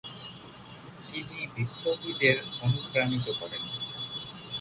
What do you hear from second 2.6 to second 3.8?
অনুপ্রাণিত করেন।